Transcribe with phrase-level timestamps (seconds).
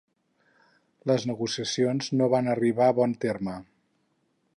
[1.11, 3.59] Les negociacions no van arribar bon terme.